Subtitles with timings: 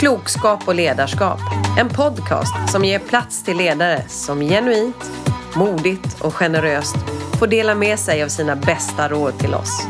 [0.00, 1.40] Klokskap och ledarskap.
[1.78, 5.10] En podcast som ger plats till ledare som genuint,
[5.56, 6.96] modigt och generöst
[7.38, 9.86] får dela med sig av sina bästa råd till oss.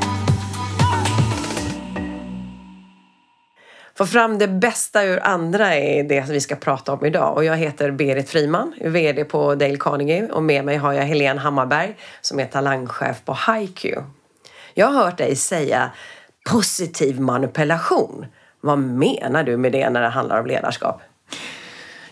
[3.95, 7.37] Få fram det bästa ur andra är det vi ska prata om idag.
[7.37, 11.41] Och jag heter Berit Friman, VD på Dale Carnegie och med mig har jag Helene
[11.41, 13.87] Hammarberg som är talangchef på HiQ.
[14.75, 15.91] Jag har hört dig säga
[16.51, 18.27] positiv manipulation.
[18.61, 21.01] Vad menar du med det när det handlar om ledarskap?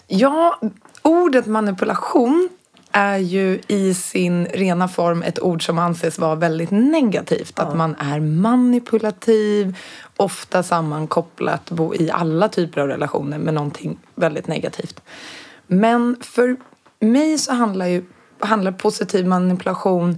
[0.07, 0.61] Ja,
[1.03, 2.49] ordet manipulation
[2.93, 7.53] är ju i sin rena form ett ord som anses vara väldigt negativt.
[7.57, 7.63] Ja.
[7.63, 9.77] Att man är manipulativ,
[10.17, 15.01] ofta sammankopplat i alla typer av relationer med någonting väldigt negativt.
[15.67, 16.57] Men för
[17.01, 18.05] mig så handlar ju
[18.41, 20.17] handlar positiv manipulation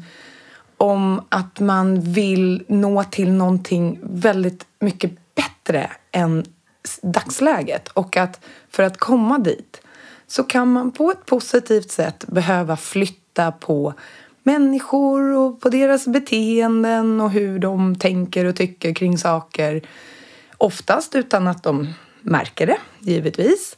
[0.76, 5.12] om att man vill nå till någonting väldigt mycket
[5.72, 6.44] bättre än
[7.02, 7.88] dagsläget.
[7.88, 8.40] Och att
[8.70, 9.80] för att komma dit
[10.26, 13.94] så kan man på ett positivt sätt behöva flytta på
[14.42, 19.82] människor och på deras beteenden och hur de tänker och tycker kring saker.
[20.58, 23.76] Oftast utan att de märker det, givetvis.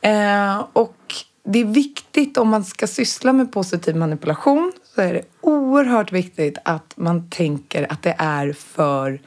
[0.00, 5.22] Eh, och det är viktigt om man ska syssla med positiv manipulation så är det
[5.40, 9.20] oerhört viktigt att man tänker att det är för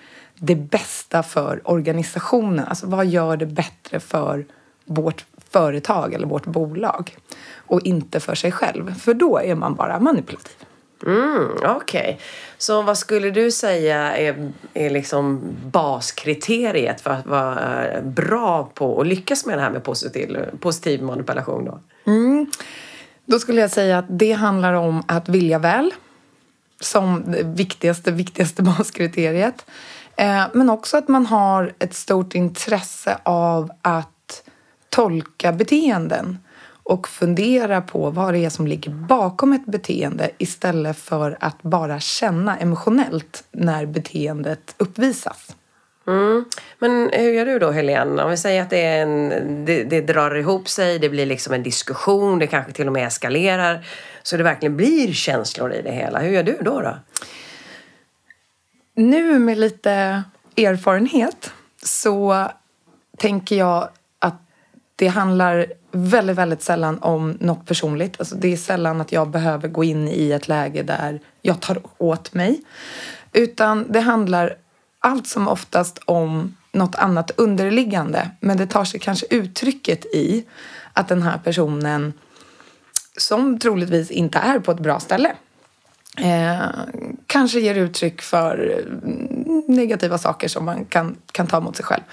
[0.45, 2.65] det bästa för organisationen.
[2.65, 4.45] Alltså vad gör det bättre för
[4.85, 7.17] vårt företag eller vårt bolag?
[7.55, 10.55] Och inte för sig själv, för då är man bara manipulativ.
[11.05, 11.75] Mm, Okej.
[11.75, 12.15] Okay.
[12.57, 19.07] Så vad skulle du säga är, är liksom baskriteriet för att vara bra på att
[19.07, 21.65] lyckas med det här med positiv, positiv manipulation?
[21.65, 21.79] Då?
[22.11, 22.51] Mm.
[23.25, 25.93] Då skulle jag säga att det handlar om att vilja väl
[26.79, 29.65] som det viktigaste, viktigaste baskriteriet.
[30.15, 34.43] Eh, men också att man har ett stort intresse av att
[34.89, 36.37] tolka beteenden
[36.83, 41.99] och fundera på vad det är som ligger bakom ett beteende istället för att bara
[41.99, 45.55] känna emotionellt när beteendet uppvisas.
[46.07, 46.45] Mm.
[46.79, 48.23] Men hur gör du då Helene?
[48.23, 49.29] Om vi säger att det, är en,
[49.65, 53.07] det, det, drar ihop sig, det blir liksom en diskussion, det kanske till och med
[53.07, 53.85] eskalerar.
[54.23, 56.19] Så det verkligen blir känslor i det hela.
[56.19, 56.81] Hur gör du då?
[56.81, 56.95] då?
[58.95, 60.23] Nu med lite
[60.57, 61.51] erfarenhet
[61.83, 62.47] så
[63.17, 63.89] tänker jag
[64.19, 64.41] att
[64.95, 68.19] det handlar väldigt, väldigt sällan om något personligt.
[68.19, 71.81] Alltså det är sällan att jag behöver gå in i ett läge där jag tar
[71.97, 72.61] åt mig.
[73.31, 74.55] Utan det handlar
[74.99, 78.29] allt som oftast om något annat underliggande.
[78.39, 80.45] Men det tar sig kanske uttrycket i
[80.93, 82.13] att den här personen
[83.17, 85.35] som troligtvis inte är på ett bra ställe
[86.17, 86.65] eh,
[87.27, 88.83] kanske ger uttryck för
[89.67, 92.03] negativa saker som man kan, kan ta mot sig själv.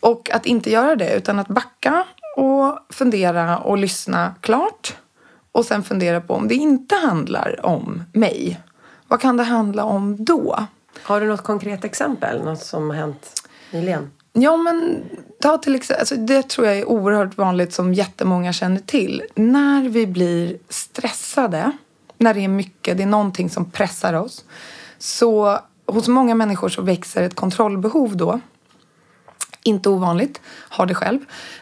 [0.00, 2.04] Och att inte göra det utan att backa
[2.36, 4.96] och fundera och lyssna klart
[5.52, 8.60] och sen fundera på om det inte handlar om mig.
[9.08, 10.66] Vad kan det handla om då?
[11.02, 12.44] Har du något konkret exempel?
[12.44, 13.42] Något som har hänt
[13.72, 14.10] nyligen?
[14.32, 15.04] Ja, men
[15.40, 19.22] ta till exempel, alltså det tror jag är oerhört vanligt som jättemånga känner till.
[19.34, 21.72] När vi blir stressade,
[22.18, 24.44] när det är mycket, det är någonting som pressar oss.
[24.98, 28.40] Så hos många människor så växer ett kontrollbehov då.
[29.62, 31.20] Inte ovanligt, har det själv.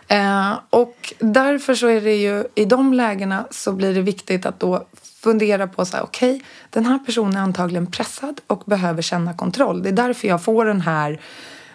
[0.09, 4.61] Eh, och därför så är det ju i de lägena så blir det viktigt att
[4.61, 9.03] då fundera på så här, okej, okay, den här personen är antagligen pressad och behöver
[9.03, 9.83] känna kontroll.
[9.83, 11.21] Det är därför jag får den här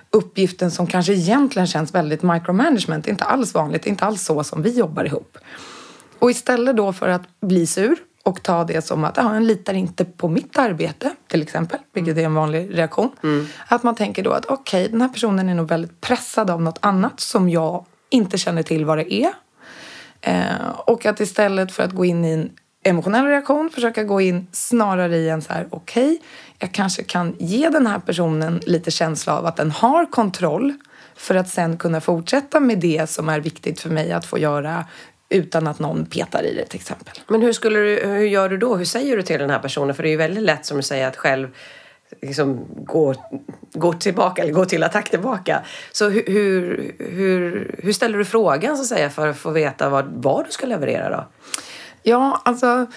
[0.10, 3.06] uppgiften som kanske egentligen känns väldigt micromanagement.
[3.06, 5.38] Det är inte alls vanligt, det är inte alls så som vi jobbar ihop.
[6.20, 9.74] Och istället då för att bli sur och ta det som att ah, jag litar
[9.74, 13.12] inte på mitt arbete till exempel, vilket är en vanlig reaktion.
[13.24, 13.48] Mm.
[13.68, 16.62] Att man tänker då att okej, okay, den här personen är nog väldigt pressad av
[16.62, 19.34] något annat som jag inte känner till vad det är.
[20.22, 22.50] Eh, och att istället för att gå in i en
[22.84, 26.18] emotionell reaktion försöka gå in snarare i en så här okej, okay,
[26.60, 30.74] jag kanske kan ge den här personen lite känsla av att den har kontroll
[31.16, 34.86] för att sen kunna fortsätta med det som är viktigt för mig att få göra
[35.32, 37.14] utan att någon petar i det till exempel.
[37.28, 38.76] Men hur, skulle du, hur gör du då?
[38.76, 39.96] Hur säger du till den här personen?
[39.96, 41.48] För det är ju väldigt lätt som du säger att själv
[42.22, 43.16] liksom gå,
[43.74, 45.62] gå tillbaka eller gå till attack tillbaka.
[45.92, 49.90] Så hur, hur, hur, hur ställer du frågan så att säga för att få veta
[49.90, 51.28] vad, vad du ska leverera då?
[52.04, 52.88] Ja, alltså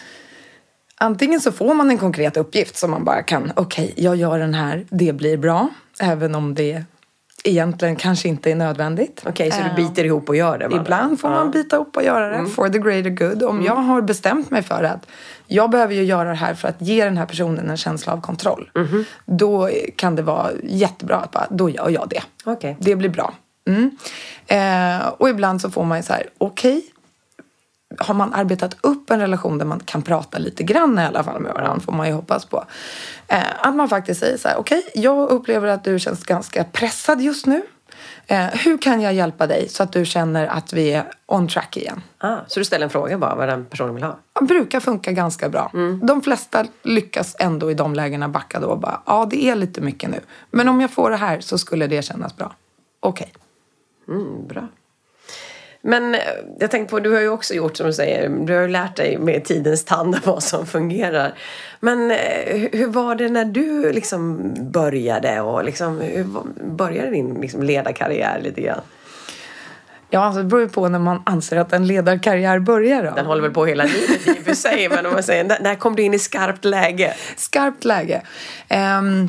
[0.97, 4.39] antingen så får man en konkret uppgift som man bara kan, okej, okay, jag gör
[4.39, 5.69] den här, det blir bra,
[6.01, 6.85] även om det
[7.45, 9.23] egentligen kanske inte är nödvändigt.
[9.27, 10.69] Okej, okay, så du biter ihop och gör det?
[10.69, 10.81] Man.
[10.81, 12.51] Ibland får man bita ihop och göra det, mm.
[12.51, 13.43] for the greater good.
[13.43, 13.67] Om mm.
[13.67, 15.07] jag har bestämt mig för att
[15.47, 18.21] jag behöver ju göra det här för att ge den här personen en känsla av
[18.21, 18.71] kontroll.
[18.75, 19.05] Mm.
[19.25, 22.51] Då kan det vara jättebra att bara, då gör jag det.
[22.51, 22.75] Okay.
[22.79, 23.35] Det blir bra.
[23.69, 23.97] Mm.
[24.47, 26.83] Eh, och ibland så får man ju så här, okej,
[27.99, 31.41] har man arbetat upp en relation där man kan prata lite grann i alla fall
[31.41, 32.65] med varandra, får man ju hoppas på.
[33.29, 37.21] Eh, att man faktiskt säger så här, okej, jag upplever att du känns ganska pressad
[37.21, 37.63] just nu.
[38.27, 41.77] Eh, hur kan jag hjälpa dig så att du känner att vi är on track
[41.77, 42.03] igen?
[42.19, 44.19] Ah, så du ställer en fråga bara vad den personen vill ha?
[44.41, 45.71] Det brukar funka ganska bra.
[46.03, 49.81] De flesta lyckas ändå i de lägena backa då och bara, ja det är lite
[49.81, 50.21] mycket nu.
[50.51, 52.55] Men om jag får det här så skulle det kännas bra.
[53.01, 53.33] Okej.
[54.09, 54.69] Mm, bra.
[55.87, 56.21] Men eh,
[56.59, 58.97] jag tänkte på, du har ju också gjort som du säger, du har ju lärt
[58.97, 61.35] dig med tidens tand vad som fungerar.
[61.81, 62.17] Men eh,
[62.73, 66.27] hur var det när du liksom började och liksom, hur
[66.65, 68.81] började din liksom ledarkarriär lite grann?
[70.11, 73.05] Ja, alltså det beror ju på när man anser att en ledarkarriär börjar.
[73.05, 73.11] Då.
[73.17, 75.75] Den håller väl på hela livet i och för sig, men om man säger, när,
[75.75, 77.15] kom du in i skarpt läge?
[77.37, 78.23] Skarpt läge.
[78.69, 79.29] Ehm,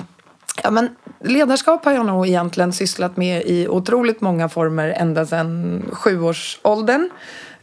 [0.63, 5.83] ja, men ledarskap har jag nog egentligen sysslat med i otroligt många former ända sedan
[5.93, 7.09] sjuårsåldern.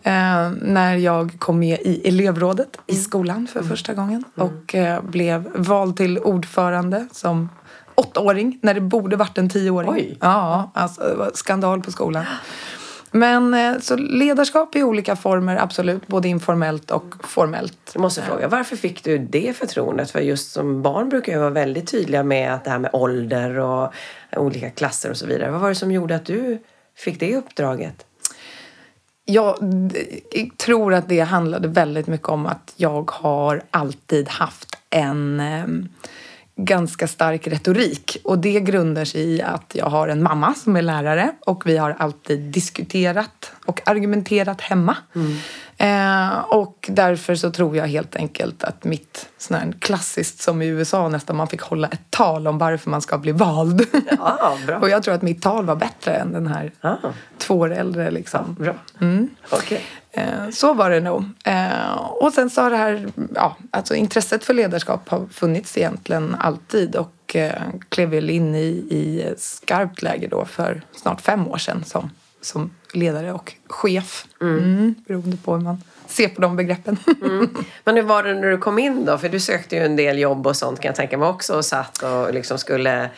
[0.03, 5.50] Eh, när jag kom med i elevrådet i skolan för första gången och eh, blev
[5.55, 7.49] vald till ordförande som
[7.94, 9.91] åttaåring när det borde varit en tioåring.
[9.91, 10.19] Oj.
[10.21, 12.25] Ja, alltså skandal på skolan.
[13.12, 17.91] Men eh, så ledarskap i olika former, absolut, både informellt och formellt.
[17.94, 20.11] Jag måste fråga, varför fick du det förtroendet?
[20.11, 23.59] För just som barn brukar jag vara väldigt tydliga med att det här med ålder
[23.59, 23.93] och
[24.37, 25.50] olika klasser och så vidare.
[25.50, 26.59] Vad var det som gjorde att du
[26.97, 28.06] fick det uppdraget?
[29.25, 29.56] Jag
[30.56, 35.64] tror att det handlade väldigt mycket om att jag har alltid haft en eh,
[36.56, 38.16] ganska stark retorik.
[38.25, 41.76] Och det grundar sig i att jag har en mamma som är lärare och vi
[41.76, 44.96] har alltid diskuterat och argumenterat hemma.
[45.14, 45.37] Mm.
[45.82, 50.67] Eh, och därför så tror jag helt enkelt att mitt sån här klassiskt som i
[50.67, 53.87] USA nästan man fick hålla ett tal om varför man ska bli vald.
[54.19, 54.79] Ja, bra.
[54.81, 56.96] och jag tror att mitt tal var bättre än den här Ah,
[57.38, 58.56] två år äldre liksom.
[58.61, 58.75] bra.
[59.50, 59.82] Okej.
[60.11, 61.25] Eh, Så var det nog.
[61.44, 66.37] Eh, Och sen så har det här, ja, alltså intresset för ledarskap har funnits egentligen
[66.40, 71.58] alltid och eh, klev väl in i, i skarpt läge då för snart fem år
[71.58, 74.27] sedan som, som ledare och chef.
[74.41, 74.94] Mm.
[75.06, 76.97] beroende på hur man ser på de begreppen.
[77.85, 79.19] Men hur var det när du kom in då?
[79.19, 81.65] För du sökte ju en del jobb och sånt kan jag tänka mig också och
[81.65, 83.11] satt och liksom skulle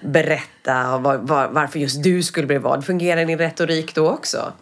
[0.00, 2.84] berätta och var, var, varför just du skulle bli vald.
[2.84, 4.52] Fungerar din retorik då också?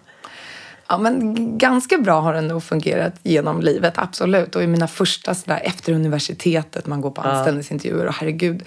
[0.89, 4.57] Ja, men ganska bra har den nog fungerat genom livet, absolut.
[4.57, 8.63] Och i mina första sådär efter universitetet, man går på anställningsintervjuer och herregud.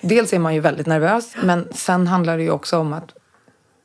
[0.00, 3.12] Dels är man ju väldigt nervös, men sen handlar det ju också om att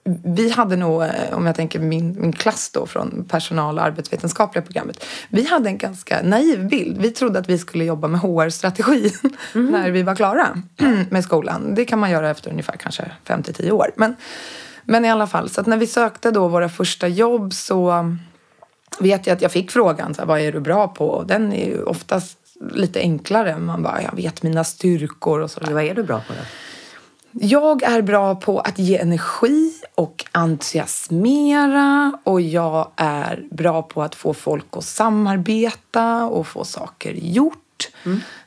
[0.03, 4.65] vi hade nog, eh, om jag tänker min, min klass då från personal och arbetsvetenskapliga
[4.65, 5.05] programmet.
[5.29, 7.01] Vi hade en ganska naiv bild.
[7.01, 9.13] Vi trodde att vi skulle jobba med HR-strategi
[9.53, 10.61] när vi var klara
[11.09, 11.75] med skolan.
[11.75, 13.91] Det kan man göra efter ungefär kanske 5 till 10 år.
[13.95, 14.15] Men,
[14.83, 18.07] men i alla fall, så att när vi sökte då våra första jobb så
[18.99, 21.07] vet jag att jag fick frågan, så här, vad är du bra på?
[21.07, 22.37] Och den är ju oftast
[22.73, 23.57] lite enklare.
[23.57, 25.73] Man bara, jag vet mina styrkor och sådär.
[25.73, 26.39] Vad är du bra på då?
[27.31, 34.15] Jag är bra på att ge energi och entusiasmera och jag är bra på att
[34.15, 37.57] få folk att samarbeta och få saker gjort.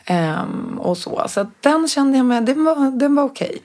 [0.04, 1.24] Ehm, och så.
[1.28, 3.62] Så den kände jag med, den var, den var okej.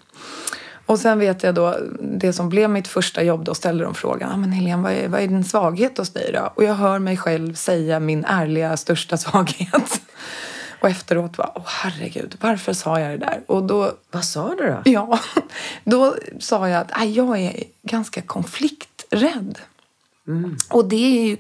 [0.86, 4.32] Och sen vet jag då, det som blev mitt första jobb, då ställde de frågan,
[4.32, 6.54] ah, men Helene, vad är, vad är din svaghet hos dig då?
[6.56, 10.02] Och jag hör mig själv säga min ärliga största svaghet.
[10.82, 13.42] Och efteråt var, åh herregud, varför sa jag det där?
[13.48, 14.82] Och då Vad sa du då?
[14.86, 15.20] Ja,
[15.84, 19.60] då sa jag att "Aj, jag är ganska konflikträdd.
[20.70, 21.38] Och det är ju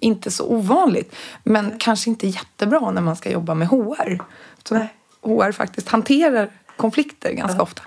[0.00, 4.22] inte så ovanligt, men kanske inte jättebra när man ska jobba med HR.
[4.64, 4.94] Så Nej.
[5.22, 7.82] HR faktiskt hanterar konflikter ganska ofta.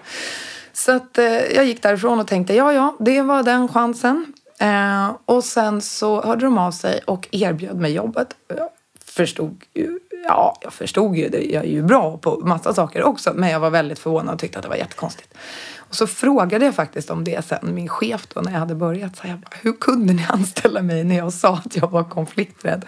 [0.74, 4.34] Så att, eh, jag gick därifrån och tänkte, ja, ja, det var den chansen.
[4.60, 8.36] Eh, och sen så hörde de av sig och erbjöd mig jobbet.
[8.48, 8.70] Jag
[9.06, 11.44] förstod ju, ja, jag förstod ju det.
[11.44, 13.34] Jag är ju bra på massa saker också.
[13.36, 15.34] Men jag var väldigt förvånad och tyckte att det var jättekonstigt.
[15.78, 19.16] Och så frågade jag faktiskt om det sen, min chef då när jag hade börjat.
[19.16, 22.86] Så jag bara, hur kunde ni anställa mig när jag sa att jag var konflikträdd?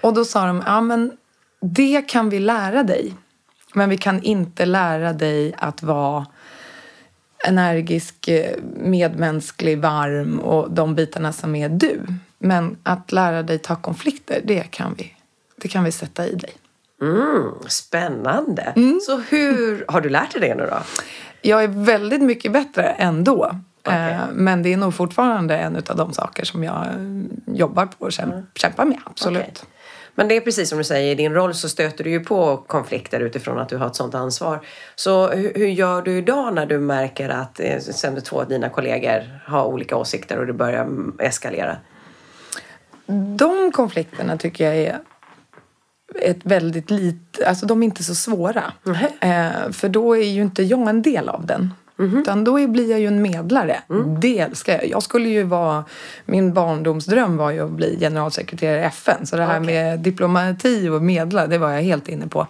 [0.00, 1.12] Och då sa de, ja men
[1.60, 3.14] det kan vi lära dig.
[3.74, 6.26] Men vi kan inte lära dig att vara
[7.44, 8.28] energisk,
[8.76, 12.00] medmänsklig, varm och de bitarna som är du.
[12.38, 15.16] Men att lära dig ta konflikter, det kan vi,
[15.62, 16.52] det kan vi sätta i dig.
[17.02, 18.72] Mm, spännande.
[19.06, 20.78] Så hur har du lärt dig det nu då?
[21.42, 23.60] Jag är väldigt mycket bättre ändå.
[23.86, 24.12] Okej.
[24.12, 27.94] Eh, Men det är nog fortfarande en av de saker som jag eh, jobbar på
[28.04, 28.98] och käm- kämpar med.
[29.04, 29.42] Absolut.
[29.42, 29.54] Okej.
[30.14, 32.56] Men det är precis som du säger, i din roll så stöter du ju på
[32.56, 34.60] konflikter utifrån att du har ett sådant ansvar.
[34.94, 38.68] Så hur, hur gör du idag när du märker att eh, sen två av dina
[38.68, 40.88] kollegor har olika åsikter och det börjar
[41.18, 41.76] eskalera?
[43.36, 44.98] De konflikterna tycker jag är
[46.22, 48.72] ett väldigt lite, alltså de är inte så svåra.
[48.86, 48.96] Mm.
[49.20, 51.70] Eh, för då är ju inte jag en del av den.
[51.96, 52.18] Mhm.
[52.18, 53.76] Utan då blir jag ju en medlare.
[53.90, 54.20] Mm.
[54.20, 54.88] Det älskar jag.
[54.88, 55.84] Jag skulle ju vara,
[56.24, 59.26] min barndomsdröm var ju att bli generalsekreterare i FN.
[59.26, 59.74] Så det här Okej.
[59.74, 62.46] med diplomati och medla, det var jag helt inne på.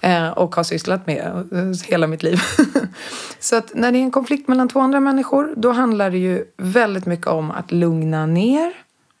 [0.00, 2.40] Eh, och har sysslat med eh, hela mitt liv.
[3.40, 6.44] så att när det är en konflikt mellan två andra människor, då handlar det ju
[6.56, 8.72] väldigt mycket om att lugna ner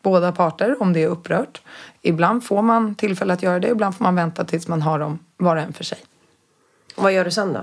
[0.02, 1.60] båda parter om det är upprört.
[2.02, 5.18] Ibland får man tillfälle att göra det, ibland får man vänta tills man har dem
[5.36, 5.98] var och en för sig.
[6.96, 7.60] Vad gör du sen då?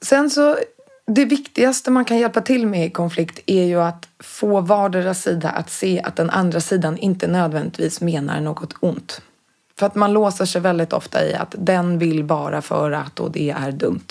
[0.00, 0.56] Sen så,
[1.06, 5.50] det viktigaste man kan hjälpa till med i konflikt är ju att få vardera sida
[5.50, 9.22] att se att den andra sidan inte nödvändigtvis menar något ont.
[9.78, 13.30] För att man låser sig väldigt ofta i att den vill bara för att och
[13.30, 14.06] det är dumt.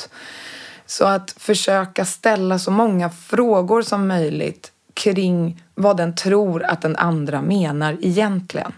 [0.85, 6.95] Så att försöka ställa så många frågor som möjligt kring vad den tror att den
[6.95, 8.71] andra menar egentligen.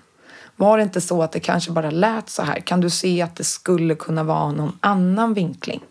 [0.55, 2.59] Var det inte så att det kanske bara lät så här?
[2.59, 5.81] Kan du se att det skulle kunna vara någon annan vinkling?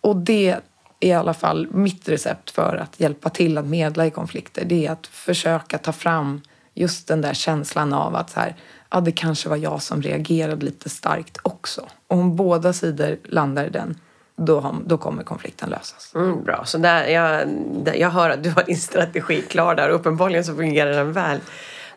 [0.00, 0.60] Och det är
[1.00, 4.64] i alla fall mitt recept för att hjälpa till att medla i konflikter.
[4.64, 6.40] Det är att försöka ta fram
[6.74, 8.56] just den där känslan av att så här,
[8.90, 11.86] ja, det kanske var jag som reagerade lite starkt också.
[12.06, 13.98] Och om båda sidor landar i den,
[14.38, 16.12] då, då kommer konflikten lösas.
[16.14, 17.48] Mm, bra, så där, jag,
[17.84, 19.88] där, jag hör att du har din strategi klar där.
[19.88, 21.40] Uppenbarligen så fungerar den väl.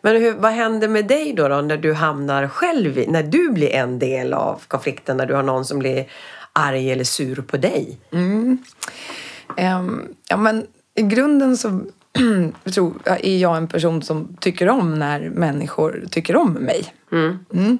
[0.00, 3.50] Men hur, vad händer med dig då, då när du hamnar själv i, när du
[3.50, 6.06] blir en del av konflikten, när du har någon som blir
[6.52, 7.98] arg eller sur på dig?
[9.56, 11.80] Ehm, ja, men i grunden så
[12.74, 16.94] tror, är jag en person som tycker om när människor tycker om mig.
[17.12, 17.78] Mm.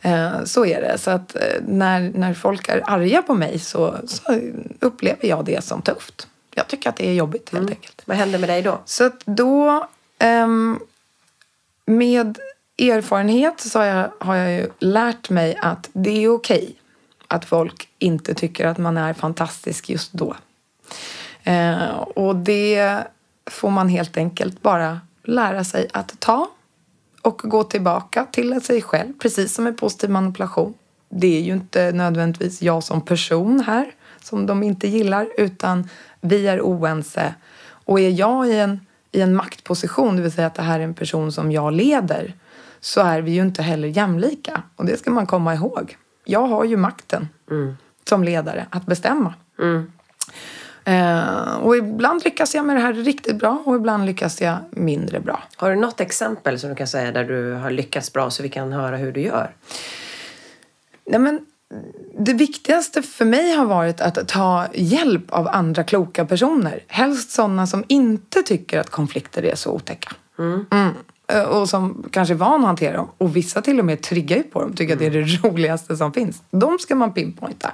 [0.00, 0.98] Eh, så är det.
[0.98, 4.40] Så att eh, när, när folk är arga på mig så, så
[4.80, 6.28] upplever jag det som tufft.
[6.54, 8.02] Jag tycker att det är jobbigt helt enkelt.
[8.04, 8.78] Vad händer med dig då?
[8.84, 10.80] Så att då, ehm,
[11.86, 12.38] med
[12.78, 16.74] erfarenhet så har jag, har jag ju lärt mig att det är okej
[17.28, 20.36] att folk inte tycker att man är fantastisk just då.
[21.44, 23.02] Eh, och det
[23.46, 26.50] får man helt enkelt bara lära sig att ta
[27.22, 30.74] och gå tillbaka till sig själv, precis som med positiv manipulation.
[31.08, 35.88] Det är ju inte nödvändigtvis jag som person här som de inte gillar, utan
[36.20, 37.34] vi är oense.
[37.68, 38.80] Och är jag i en,
[39.12, 42.34] i en maktposition, det vill säga att det här är en person som jag leder,
[42.80, 44.62] så är vi ju inte heller jämlika.
[44.76, 45.96] Och det ska man komma ihåg.
[46.24, 47.28] Jag har ju makten
[48.08, 49.34] som ledare att bestämma.
[50.86, 55.20] Eh, och ibland lyckas jag med det här riktigt bra och ibland lyckas jag mindre
[55.20, 55.42] bra.
[55.56, 58.48] Har du något exempel som du kan säga där du har lyckats bra så vi
[58.48, 59.54] kan höra hur du gör?
[61.06, 61.40] Nej, men
[62.18, 66.84] det viktigaste för mig har varit att ta hjälp av andra kloka personer.
[66.86, 70.12] Helst sådana som inte tycker att konflikter är så otäcka.
[70.38, 70.66] Mm.
[70.72, 70.88] Eh,
[71.50, 73.08] Och som kanske är van att hantera dem.
[73.18, 74.72] Och vissa till och med triggar ju på dem.
[74.74, 76.42] Tycker att det är det roligaste som finns.
[76.50, 77.72] De ska man pinpointa.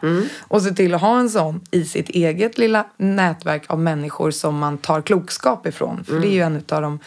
[0.49, 4.59] Och se till att ha en sån i sitt eget lilla nätverk av människor som
[4.59, 6.05] man tar klokskap ifrån.
[6.05, 6.99] För det är ju en av de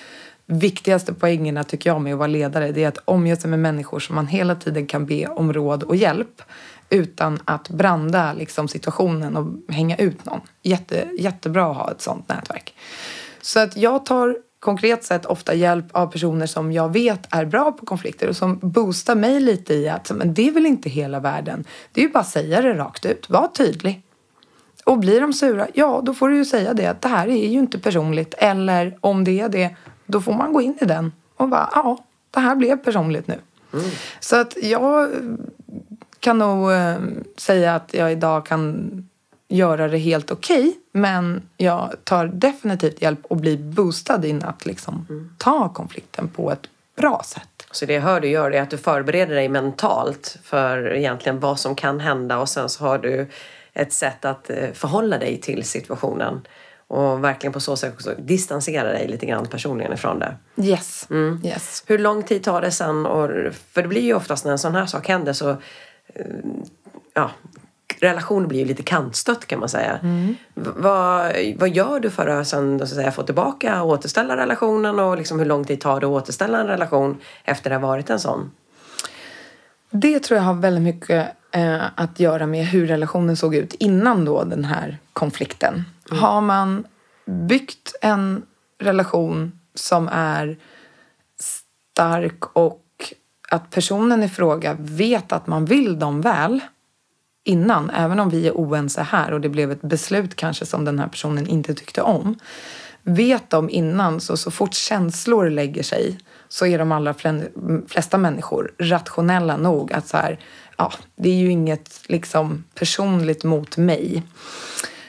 [0.46, 2.72] viktigaste poängerna tycker jag med att vara ledare.
[2.72, 5.84] Det är att omge sig med människor som man hela tiden kan be om råd
[5.84, 6.42] och hjälp.
[6.90, 10.42] Utan att branda liksom, situationen och hänga ut någon.
[10.62, 12.74] Jätte, jättebra att ha ett sånt nätverk.
[13.42, 17.72] Så att jag tar konkret sett ofta hjälp av personer som jag vet är bra
[17.72, 21.19] på konflikter och som boostar mig lite i att men det är väl inte hela
[21.19, 21.65] världen.
[21.91, 23.29] Det är ju bara att säga det rakt ut.
[23.29, 24.01] Var tydlig.
[24.86, 27.48] Och blir de sura, ja då får du ju säga det att det här är
[27.48, 28.34] ju inte personligt.
[28.38, 31.98] Eller om det är det, då får man gå in i den och bara ja,
[32.31, 33.39] det här blev personligt nu.
[34.19, 35.10] Så att jag
[36.19, 36.95] kan nog eh,
[37.38, 38.91] säga att jag idag kan
[39.48, 40.74] göra det helt okej.
[40.96, 46.68] Men jag tar definitivt hjälp och blir boostad in att liksom ta konflikten på ett
[46.96, 47.68] bra sätt.
[47.72, 51.60] Så det jag hör du gör är att du förbereder dig mentalt för egentligen vad
[51.60, 53.28] som kan hända och sen så har du
[53.74, 56.48] ett sätt att eh, förhålla dig till situationen
[56.88, 60.36] och verkligen på så sätt också distansera dig lite grann personligen ifrån det.
[60.58, 61.08] Yes.
[61.44, 61.84] yes.
[61.88, 63.06] Hur lång tid tar det sen?
[63.06, 63.30] Och,
[63.72, 66.25] för det blir ju oftast när en sån här sak händer så eh,
[67.14, 67.32] ja,
[68.00, 70.00] relationen blir ju lite kantstött kan man säga.
[70.04, 70.36] V-
[70.75, 75.00] Vad, vad gör du för att sen, så att säga, få tillbaka och återställa relationen
[75.00, 78.10] och liksom hur lång tid tar det att återställa en relation efter det har varit
[78.10, 78.52] en sån?
[79.90, 84.25] Det tror jag har väldigt mycket eh, att göra med hur relationen såg ut innan
[84.25, 85.84] då den här konflikten.
[86.10, 86.84] Har man
[87.25, 88.44] byggt en
[88.80, 90.58] relation som är
[91.40, 92.82] stark och
[93.50, 96.60] att personen i fråga vet att man vill dem väl
[97.46, 101.00] innan, även om vi är oense här och det blev ett beslut kanske som den
[101.00, 102.36] här personen inte tyckte om.
[103.04, 106.18] Vet de innan, så så fort känslor lägger sig
[106.50, 107.16] så är de allra
[107.88, 110.40] flesta människor rationella nog att så här,
[110.78, 114.24] ja, det är ju inget liksom personligt mot mig.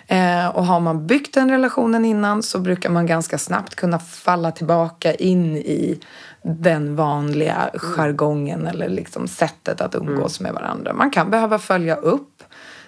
[0.06, 4.50] Eh, och har man byggt den relationen innan så brukar man ganska snabbt kunna falla
[4.52, 6.00] tillbaka in i
[6.46, 10.92] den vanliga jargongen eller liksom sättet att umgås med varandra.
[10.92, 12.42] Man kan behöva följa upp.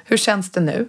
[0.04, 0.88] Hur känns det nu?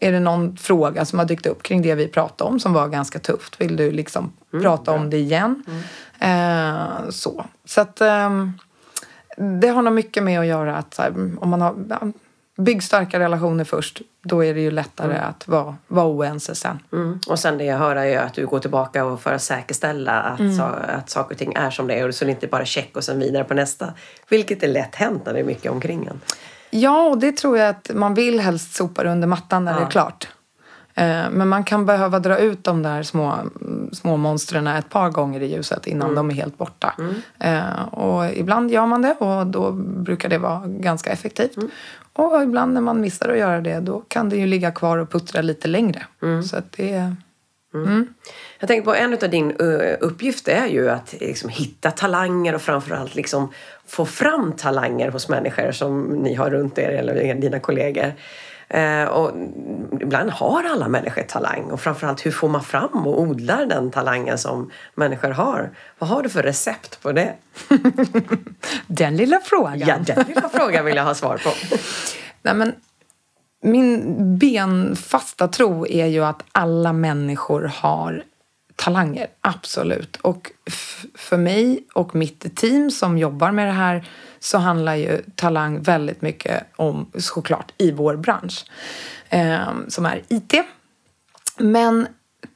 [0.00, 2.88] Är det någon fråga som har dykt upp kring det vi pratade om som var
[2.88, 3.60] ganska tufft?
[3.60, 5.00] Vill du liksom mm, prata bra.
[5.00, 5.64] om det igen?
[5.66, 5.82] Mm.
[6.20, 7.44] Eh, så.
[7.64, 8.30] Så att eh,
[9.60, 11.74] det har nog mycket med att göra att här, om man har
[12.56, 14.02] Bygg starka relationer först.
[14.22, 15.28] Då är det ju lättare mm.
[15.28, 16.78] att vara, vara oense sen.
[16.92, 17.20] Mm.
[17.26, 20.40] Och sen det jag hör är att du går tillbaka och för att säkerställa att,
[20.40, 20.60] mm.
[20.88, 22.10] att saker och ting är som det är.
[22.10, 23.92] Så det inte bara check och sen vidare på nästa.
[24.28, 26.20] Vilket är lätt hänt när det är mycket omkring en.
[26.70, 29.78] Ja, och det tror jag att man vill helst sopa under mattan när ja.
[29.78, 30.28] det är klart.
[30.94, 33.38] Eh, men man kan behöva dra ut de där små,
[33.92, 36.14] små monstren ett par gånger i ljuset innan mm.
[36.14, 36.94] de är helt borta.
[36.98, 37.14] Mm.
[37.38, 41.56] Eh, och ibland gör man det och då brukar det vara ganska effektivt.
[41.56, 41.70] Mm.
[42.16, 45.10] Och ibland när man missar att göra det då kan det ju ligga kvar och
[45.10, 46.06] puttra lite längre.
[46.22, 46.42] Mm.
[46.42, 47.16] Så att det mm.
[47.74, 48.14] Mm.
[48.58, 49.52] Jag tänkte på en av din
[50.00, 53.52] uppgifter är ju att liksom hitta talanger och framförallt liksom
[53.86, 58.12] få fram talanger hos människor som ni har runt er eller dina kollegor.
[58.68, 59.32] Eh, och
[60.00, 64.38] ibland har alla människor talang och framförallt hur får man fram och odlar den talangen
[64.38, 65.70] som människor har?
[65.98, 67.34] Vad har du för recept på det?
[68.86, 70.04] den lilla frågan.
[70.06, 71.50] Ja, den lilla frågan vill jag ha svar på.
[72.42, 72.72] Nej, men
[73.62, 78.24] min benfasta tro är ju att alla människor har
[78.76, 80.16] talanger, absolut.
[80.16, 80.52] Och
[81.14, 84.08] för mig och mitt team som jobbar med det här
[84.46, 88.64] så handlar ju talang väldigt mycket om, såklart, i vår bransch
[89.28, 90.54] eh, som är IT.
[91.58, 92.06] Men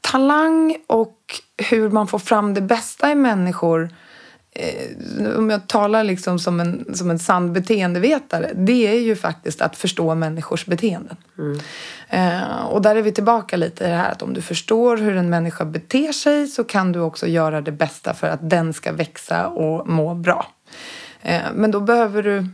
[0.00, 1.16] talang och
[1.56, 3.90] hur man får fram det bästa i människor
[4.52, 9.62] eh, om jag talar liksom som en, som en sann beteendevetare, det är ju faktiskt
[9.62, 11.16] att förstå människors beteenden.
[11.38, 11.60] Mm.
[12.08, 15.16] Eh, och där är vi tillbaka lite i det här att om du förstår hur
[15.16, 18.92] en människa beter sig så kan du också göra det bästa för att den ska
[18.92, 20.46] växa och må bra.
[21.22, 22.46] Eh, men då behöver du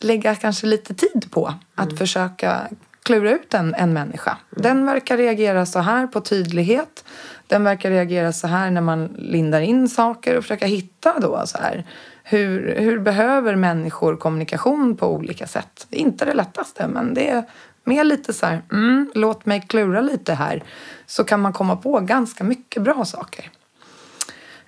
[0.00, 1.96] lägga kanske lite tid på att mm.
[1.96, 2.68] försöka
[3.02, 4.30] klura ut en, en människa.
[4.30, 4.62] Mm.
[4.62, 7.04] Den verkar reagera så här på tydlighet.
[7.46, 11.58] Den verkar reagera så här när man lindar in saker och försöka hitta då så
[11.58, 11.84] här.
[12.22, 15.86] Hur, hur behöver människor kommunikation på olika sätt?
[15.90, 17.44] Inte det lättaste, men det är
[17.84, 20.64] mer lite så här, mm, låt mig klura lite här.
[21.06, 23.50] Så kan man komma på ganska mycket bra saker.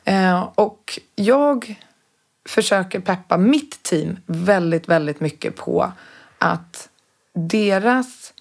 [0.05, 1.79] Eh, och jag
[2.49, 5.93] försöker peppa mitt team väldigt, väldigt mycket på
[6.39, 6.89] att
[7.35, 8.33] deras...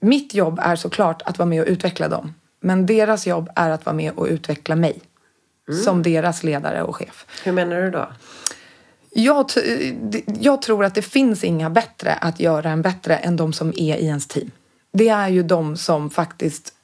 [0.00, 2.34] Mitt jobb är såklart att vara med och utveckla dem.
[2.60, 5.00] Men deras jobb är att vara med och utveckla mig.
[5.68, 5.80] Mm.
[5.80, 7.26] Som deras ledare och chef.
[7.44, 8.08] Hur menar du då?
[9.10, 9.50] Jag,
[10.40, 13.96] jag tror att det finns inga bättre att göra en bättre än de som är
[13.96, 14.50] i ens team.
[14.92, 16.74] Det är ju de som faktiskt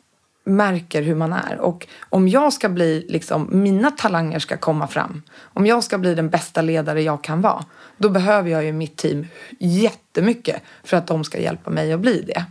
[0.47, 1.59] märker hur man är.
[1.61, 5.23] Och om jag ska bli, liksom, mina talanger ska komma fram.
[5.41, 7.65] Om jag ska bli den bästa ledare jag kan vara.
[7.97, 9.27] Då behöver jag ju mitt team
[9.59, 12.45] jättemycket för att de ska hjälpa mig att bli det.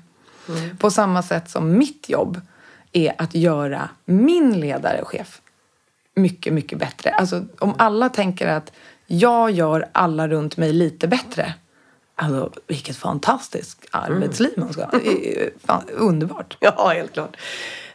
[0.49, 0.77] Mm.
[0.77, 2.41] På samma sätt som mitt jobb
[2.91, 5.41] är att göra min ledare och chef
[6.15, 7.10] mycket, mycket bättre.
[7.10, 8.71] Alltså om alla tänker att
[9.08, 11.53] jag gör alla runt mig lite bättre.
[12.15, 14.86] Alltså vilket fantastiskt arbetsliv man ska
[15.67, 15.81] ha.
[15.93, 16.58] Underbart.
[16.62, 17.38] Ja, helt klart.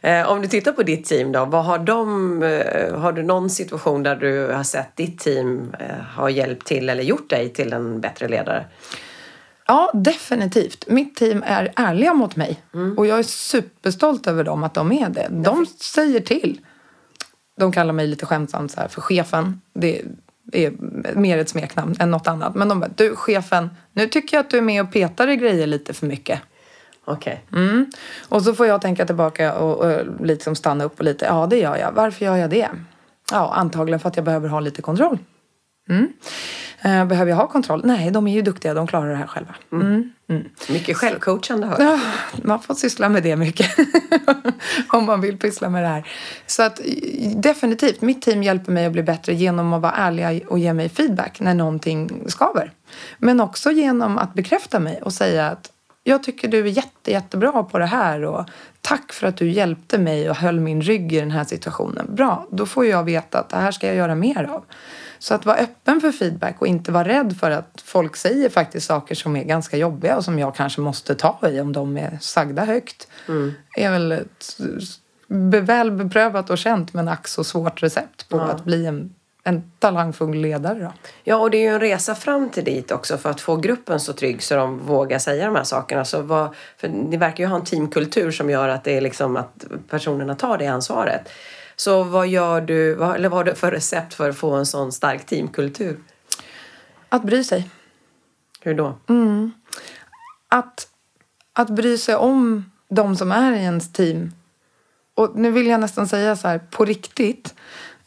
[0.01, 3.51] Eh, om du tittar på ditt team då, vad har, de, eh, har du någon
[3.51, 7.73] situation där du har sett ditt team eh, har hjälpt till eller gjort dig till
[7.73, 8.65] en bättre ledare?
[9.67, 10.89] Ja, definitivt.
[10.89, 12.63] Mitt team är ärliga mot mig.
[12.75, 12.99] Mm.
[12.99, 15.29] Och jag är superstolt över dem, att de är det.
[15.31, 16.61] De säger till.
[17.59, 19.61] De kallar mig lite skämtsamt så här för chefen.
[19.73, 20.03] Det
[20.53, 20.73] är
[21.15, 22.55] mer ett smeknamn än något annat.
[22.55, 25.37] Men de bara, du chefen, nu tycker jag att du är med och petar i
[25.37, 26.41] grejer lite för mycket.
[27.11, 27.45] Okej.
[27.51, 27.63] Okay.
[27.63, 27.91] Mm.
[28.29, 31.59] Och så får jag tänka tillbaka och, och liksom stanna upp och lite, ja det
[31.59, 31.93] gör jag.
[31.93, 32.69] Varför gör jag det?
[33.33, 35.19] Ja, antagligen för att jag behöver ha lite kontroll.
[35.89, 36.13] Mm.
[36.83, 37.81] Eh, behöver jag ha kontroll?
[37.85, 38.75] Nej, de är ju duktiga.
[38.75, 39.55] De klarar det här själva.
[39.73, 39.87] Mm.
[39.87, 40.13] Mm.
[40.29, 40.45] mm.
[40.69, 42.01] Mycket självcoachande hör jag.
[42.43, 43.71] man får syssla med det mycket.
[44.89, 46.09] Om man vill pyssla med det här.
[46.47, 46.81] Så att
[47.35, 50.89] definitivt, mitt team hjälper mig att bli bättre genom att vara ärliga och ge mig
[50.89, 52.73] feedback när någonting skaver.
[53.19, 55.71] Men också genom att bekräfta mig och säga att
[56.11, 58.45] jag tycker du är jätte, jättebra på det här och
[58.81, 62.07] tack för att du hjälpte mig och höll min rygg i den här situationen.
[62.15, 64.65] Bra, då får jag veta att det här ska jag göra mer av.
[65.19, 68.87] Så att vara öppen för feedback och inte vara rädd för att folk säger faktiskt
[68.87, 72.19] saker som är ganska jobbiga och som jag kanske måste ta i om de är
[72.21, 73.09] sagda högt.
[73.29, 73.53] Mm.
[73.77, 74.57] är väl ett
[75.63, 78.43] väl beprövat och känt men ack så svårt recept på ja.
[78.43, 79.15] att bli en
[79.51, 80.79] en talangfull ledare.
[80.79, 80.93] Då.
[81.25, 84.01] Ja, och det är ju en resa fram till dit också för att få gruppen
[84.01, 86.05] så trygg så de vågar säga de här sakerna.
[86.05, 89.37] Så vad, för ni verkar ju ha en teamkultur som gör att det är liksom
[89.37, 91.29] att personerna tar det ansvaret.
[91.77, 94.67] Så vad gör du, vad, eller vad har du för recept för att få en
[94.67, 95.99] sån stark teamkultur?
[97.09, 97.71] Att bry sig.
[98.61, 98.99] Hur då?
[99.09, 99.53] Mm.
[100.49, 100.89] Att,
[101.53, 104.33] att bry sig om de som är i ens team.
[105.15, 107.55] Och nu vill jag nästan säga så här, på riktigt.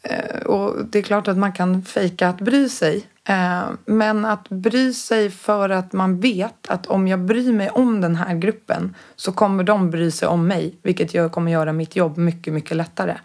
[0.04, 3.06] Eh, och det är klart att man kan fejka att bry sig.
[3.24, 8.00] Eh, men att bry sig för att man vet att om jag bryr mig om
[8.00, 10.74] den här gruppen så kommer de bry sig om mig.
[10.82, 13.16] Vilket kommer göra mitt jobb mycket, mycket lättare.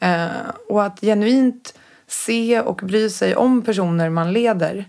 [0.00, 0.26] Eh,
[0.68, 1.74] och att genuint
[2.06, 4.86] se och bry sig om personer man leder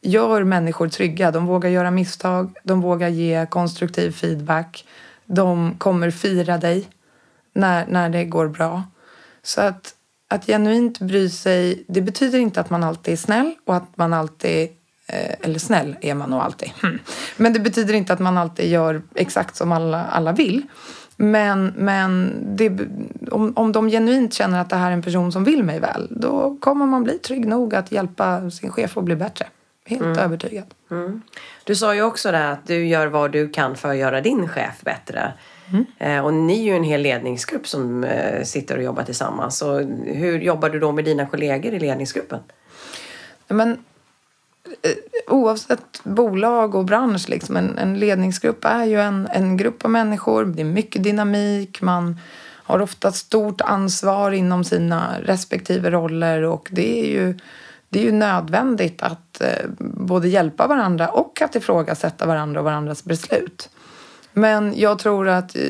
[0.00, 1.30] gör människor trygga.
[1.30, 4.86] De vågar göra misstag, de vågar ge konstruktiv feedback.
[5.26, 6.88] De kommer fira dig
[7.52, 8.82] när, när det går bra.
[9.42, 9.94] Så att
[10.32, 14.12] att genuint bry sig, det betyder inte att man alltid är snäll och att man
[14.12, 14.68] alltid
[15.06, 16.70] eh, eller snäll är man nog alltid.
[16.82, 16.98] Hmm.
[17.36, 20.62] Men det betyder inte att man alltid gör exakt som alla, alla vill.
[21.16, 22.72] Men, men det,
[23.30, 26.08] om, om de genuint känner att det här är en person som vill mig väl
[26.10, 29.46] då kommer man bli trygg nog att hjälpa sin chef att bli bättre.
[29.86, 30.18] Helt mm.
[30.18, 30.66] övertygad.
[30.90, 31.22] Mm.
[31.64, 34.48] Du sa ju också det att du gör vad du kan för att göra din
[34.48, 35.32] chef bättre.
[35.72, 36.24] Mm.
[36.24, 39.58] Och ni är ju en hel ledningsgrupp som eh, sitter och jobbar tillsammans.
[39.58, 42.40] Så hur jobbar du då med dina kollegor i ledningsgruppen?
[43.48, 43.70] Men,
[44.82, 44.90] eh,
[45.26, 50.44] oavsett bolag och bransch, liksom, en, en ledningsgrupp är ju en, en grupp av människor.
[50.44, 51.82] Det är mycket dynamik.
[51.82, 52.18] Man
[52.64, 57.38] har ofta stort ansvar inom sina respektive roller och det är ju,
[57.88, 59.42] det är ju nödvändigt att
[59.78, 63.70] både hjälpa varandra och att ifrågasätta varandra och varandras beslut.
[64.32, 65.62] Men jag tror att eh,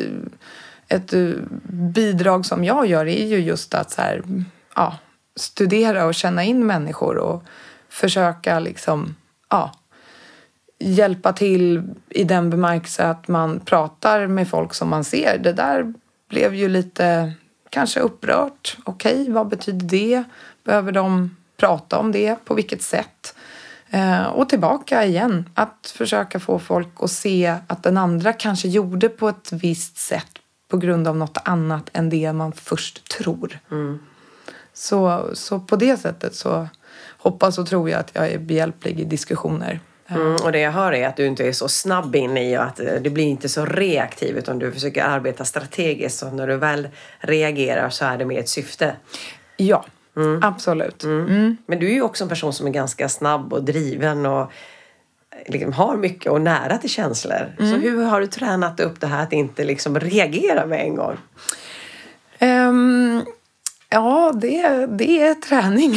[0.89, 1.31] ett eh,
[1.73, 4.23] bidrag som jag gör är ju just att så här,
[4.75, 4.97] ja,
[5.37, 7.45] studera och känna in människor och
[7.89, 9.17] försöka liksom,
[9.51, 9.73] ja,
[10.79, 15.39] hjälpa till i den bemärkelse att man pratar med folk som man ser.
[15.39, 15.95] Det där
[16.29, 17.33] blev ju lite
[17.71, 18.77] kanske upprört.
[18.85, 20.25] Okej, okay, vad betyder det?
[20.65, 22.45] Behöver de prata om det?
[22.45, 23.35] På vilket sätt?
[23.95, 29.09] Eh, och tillbaka igen, att försöka få folk att se att den andra kanske gjorde
[29.09, 33.59] på ett visst sätt på grund av något annat än det man först tror.
[33.71, 33.99] Mm.
[34.73, 36.69] Så, så på det sättet så
[37.19, 39.81] hoppas och tror jag att jag är behjälplig i diskussioner.
[40.09, 42.63] Mm, och det jag hör är att du inte är så snabb in i och
[42.63, 46.57] att eh, du blir inte så reaktiv utan du försöker arbeta strategiskt och när du
[46.57, 48.97] väl reagerar så är det med ett syfte.
[49.57, 49.85] Ja,
[50.17, 50.41] Mm.
[50.43, 51.05] Absolut.
[51.05, 51.27] Mm.
[51.27, 51.57] Mm.
[51.67, 54.53] Men du är ju också en person som är ganska snabb och driven och
[55.47, 57.55] liksom har mycket och nära till känslor.
[57.59, 57.81] Så mm.
[57.81, 61.17] hur har du tränat upp det här att inte liksom reagera med en gång?
[62.41, 63.23] Um,
[63.91, 65.95] ja, det, det är träning.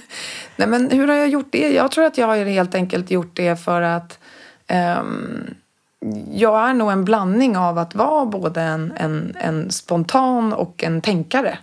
[0.56, 1.72] Nej, men hur har jag gjort det?
[1.72, 4.18] Jag tror att jag har helt enkelt gjort det för att
[5.00, 5.54] um,
[6.32, 11.00] jag är nog en blandning av att vara både en, en, en spontan och en
[11.00, 11.58] tänkare.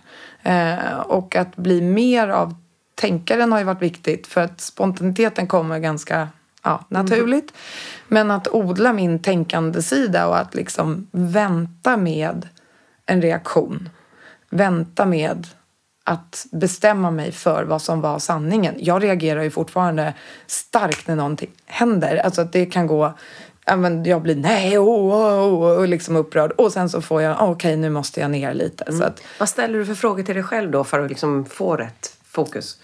[0.46, 2.54] Eh, och att bli mer av
[2.94, 6.28] tänkaren har ju varit viktigt för att spontaniteten kommer ganska
[6.62, 7.50] ja, naturligt.
[7.50, 7.52] Mm.
[8.08, 12.48] Men att odla min tänkande sida och att liksom vänta med
[13.06, 13.88] en reaktion.
[14.50, 15.46] Vänta med
[16.04, 18.74] att bestämma mig för vad som var sanningen.
[18.78, 20.14] Jag reagerar ju fortfarande
[20.46, 22.16] starkt när någonting händer.
[22.16, 23.14] Alltså att det kan gå
[24.04, 26.52] jag blir nej, oh, oh, oh, och liksom upprörd.
[26.52, 28.84] Och sen så får jag, okej okay, nu måste jag ner lite.
[28.84, 29.00] Mm.
[29.00, 31.76] Så att, Vad ställer du för frågor till dig själv då för att liksom få
[31.76, 32.78] rätt fokus?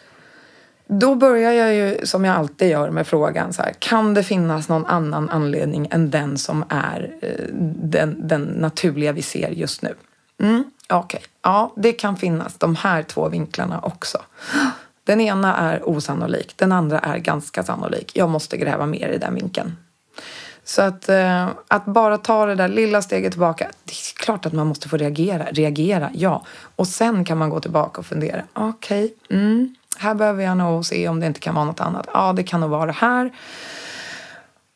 [0.87, 4.68] Då börjar jag ju som jag alltid gör med frågan så här, kan det finnas
[4.68, 7.47] någon annan anledning än den som är eh,
[7.83, 9.95] den, den naturliga vi ser just nu?
[10.40, 11.29] Mm, Okej, okay.
[11.42, 14.18] ja det kan finnas de här två vinklarna också.
[15.05, 18.12] Den ena är osannolik, den andra är ganska sannolik.
[18.14, 19.77] Jag måste gräva mer i den vinkeln.
[20.64, 23.70] Så att, eh, att bara ta det där lilla steget tillbaka.
[23.85, 25.44] Det är klart att man måste få reagera.
[25.44, 26.44] Reagera, ja.
[26.77, 28.42] Och sen kan man gå tillbaka och fundera.
[28.53, 32.09] Okej, okay, mm, här behöver jag nog se om det inte kan vara något annat.
[32.14, 33.33] Ja, det kan nog vara det här.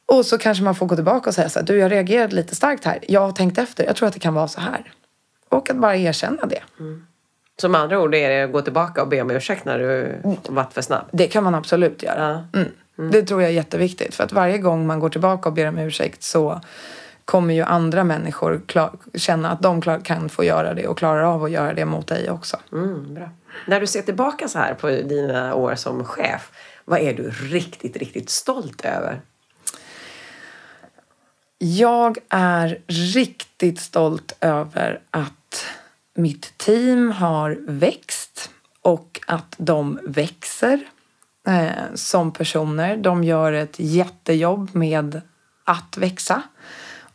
[0.07, 2.55] Och så kanske man får gå tillbaka och säga så här, du jag reagerade lite
[2.55, 2.99] starkt här.
[3.09, 4.93] Jag har tänkt efter, jag tror att det kan vara så här.
[5.49, 6.63] Och att bara erkänna det.
[6.81, 7.07] Mm.
[7.61, 10.19] Så med andra ord är det att gå tillbaka och be om ursäkt när du
[10.49, 11.05] varit för snabb?
[11.13, 12.45] Det kan man absolut göra.
[12.53, 12.61] Ja.
[12.61, 12.73] Mm.
[12.99, 13.11] Mm.
[13.11, 14.15] Det tror jag är jätteviktigt.
[14.15, 16.61] För att varje gång man går tillbaka och ber om ursäkt så
[17.25, 21.23] kommer ju andra människor klar, känna att de klar, kan få göra det och klarar
[21.23, 22.57] av att göra det mot dig också.
[22.73, 23.31] Mm, bra.
[23.67, 26.51] När du ser tillbaka så här på dina år som chef,
[26.85, 29.21] vad är du riktigt, riktigt stolt över?
[31.59, 35.65] Jag är riktigt stolt över att
[36.15, 40.81] mitt team har växt och att de växer
[41.47, 42.97] eh, som personer.
[42.97, 45.21] De gör ett jättejobb med
[45.65, 46.43] att växa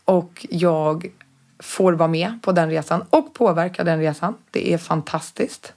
[0.05, 1.11] och jag
[1.59, 4.35] får vara med på den resan och påverka den resan.
[4.51, 5.73] Det är fantastiskt.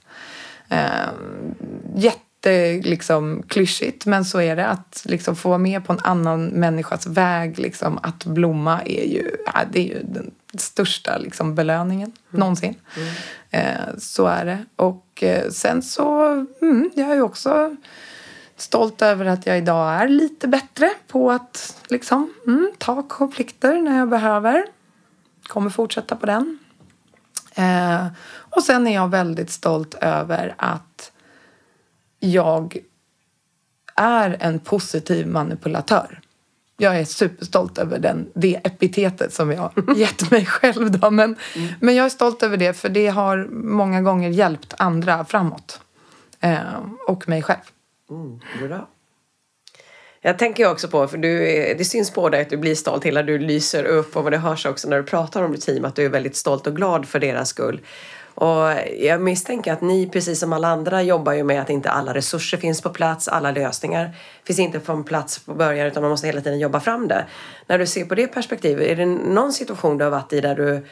[0.69, 1.09] Eh,
[1.95, 4.67] jätte liksom klyschigt men så är det.
[4.67, 9.31] Att liksom få vara med på en annan människas väg liksom, att blomma är ju,
[9.45, 12.39] ja, det är ju den största liksom, belöningen mm.
[12.39, 12.75] någonsin.
[12.97, 13.13] Mm.
[13.49, 14.65] Eh, så är det.
[14.75, 17.75] Och eh, sen så, mm, jag är ju också
[18.57, 23.97] stolt över att jag idag är lite bättre på att liksom, mm, ta konflikter när
[23.97, 24.65] jag behöver.
[25.47, 26.59] Kommer fortsätta på den.
[27.55, 31.11] Eh, och sen är jag väldigt stolt över att
[32.19, 32.77] jag
[33.95, 36.19] är en positiv manipulatör.
[36.77, 40.91] Jag är superstolt över den, det epitetet som jag gett mig själv.
[40.91, 41.11] Då.
[41.11, 41.73] Men, mm.
[41.79, 45.81] men jag är stolt över det för det har många gånger hjälpt andra framåt.
[46.39, 46.59] Eh,
[47.07, 47.59] och mig själv.
[48.09, 48.87] Mm, bra.
[50.21, 51.39] Jag tänker också på, för du,
[51.77, 54.65] det syns på dig att du blir stolt hela du lyser upp och det hörs
[54.65, 57.19] också när du pratar om ditt team att du är väldigt stolt och glad för
[57.19, 57.81] deras skull.
[58.35, 62.13] Och jag misstänker att ni, precis som alla andra, jobbar ju med att inte alla
[62.13, 66.27] resurser finns på plats, alla lösningar finns inte på plats på början utan man måste
[66.27, 67.25] hela tiden jobba fram det.
[67.67, 70.55] När du ser på det perspektivet, är det någon situation du har varit i där
[70.55, 70.85] du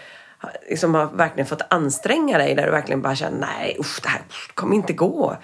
[0.70, 4.22] liksom har verkligen fått anstränga dig, där du verkligen bara känner nej, usch, det här
[4.54, 5.38] kommer inte gå.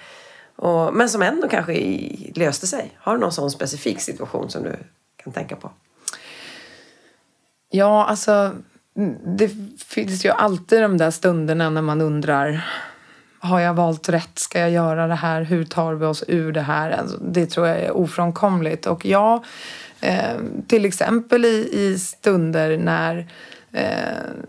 [0.60, 2.00] Och, men som ändå kanske
[2.34, 2.92] löste sig.
[2.98, 4.76] Har du någon sån specifik situation som du
[5.16, 5.70] kan tänka på?
[7.70, 8.52] Ja, alltså
[9.36, 9.50] det
[9.86, 12.64] finns ju alltid de där stunderna när man undrar
[13.42, 14.38] har jag valt rätt?
[14.38, 15.42] Ska jag göra det här?
[15.42, 16.90] Hur tar vi oss ur det här?
[16.90, 18.86] Alltså, det tror jag är ofrånkomligt.
[18.86, 19.44] Och ja,
[20.00, 23.24] eh, till exempel i, i stunder när eh,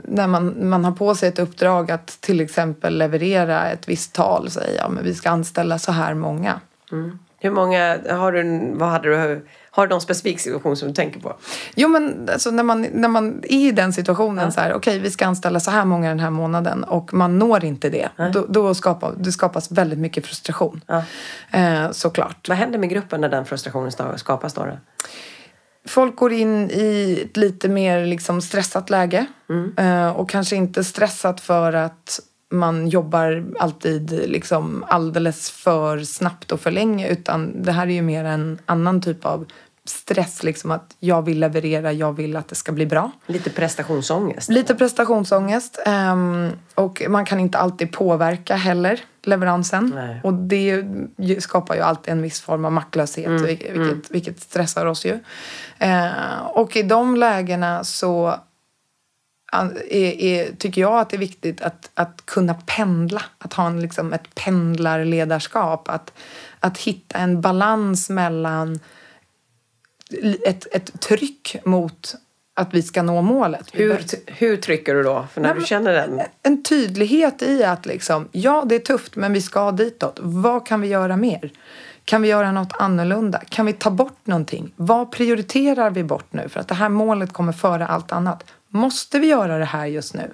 [0.03, 4.45] när man, man har på sig ett uppdrag att till exempel leverera ett visst tal
[4.45, 6.59] och säga ja, men vi ska anställa så här många.
[6.91, 7.19] Mm.
[7.39, 11.19] Hur många, har du, vad hade du har du någon specifik situation som du tänker
[11.19, 11.35] på?
[11.75, 14.51] Jo, men alltså, när, man, när man är i den situationen ja.
[14.51, 17.39] så här, okej, okay, vi ska anställa så här många den här månaden och man
[17.39, 18.09] når inte det.
[18.33, 20.81] Då, då skapar, det skapas väldigt mycket frustration.
[20.87, 21.03] Ja.
[21.51, 22.49] Eh, såklart.
[22.49, 24.65] Vad händer med gruppen när den frustrationen skapas då?
[24.65, 24.77] då?
[25.85, 29.25] Folk går in i ett lite mer liksom stressat läge.
[29.49, 29.73] Mm.
[29.77, 32.19] Eh, och kanske inte stressat för att
[32.51, 38.01] man jobbar alltid liksom alldeles för snabbt och för länge utan det här är ju
[38.01, 39.45] mer en annan typ av
[39.85, 40.43] stress.
[40.43, 43.11] Liksom att jag vill leverera, jag vill att det ska bli bra.
[43.25, 44.49] Lite prestationsångest?
[44.49, 45.79] Lite prestationsångest.
[45.85, 49.91] Um, och man kan inte alltid påverka heller leveransen.
[49.95, 50.21] Nej.
[50.23, 50.85] Och det
[51.43, 53.43] skapar ju alltid en viss form av maktlöshet mm.
[53.43, 54.01] vilket, mm.
[54.09, 55.13] vilket stressar oss ju.
[55.83, 58.35] Uh, och i de lägena så
[59.51, 63.21] är, är, tycker jag att det är viktigt att, att kunna pendla.
[63.37, 65.89] Att ha en, liksom, ett pendlarledarskap.
[65.89, 66.13] Att,
[66.59, 68.79] att hitta en balans mellan
[70.45, 72.15] ett, ett tryck mot
[72.53, 73.69] att vi ska nå målet.
[73.73, 75.27] Hur, hur trycker du då?
[75.33, 76.21] För när Nej, du känner den?
[76.43, 80.19] En tydlighet i att liksom, ja det är tufft men vi ska ditåt.
[80.21, 81.51] Vad kan vi göra mer?
[82.05, 83.41] Kan vi göra något annorlunda?
[83.49, 84.73] Kan vi ta bort någonting?
[84.75, 86.49] Vad prioriterar vi bort nu?
[86.49, 88.43] För att det här målet kommer före allt annat.
[88.67, 90.33] Måste vi göra det här just nu?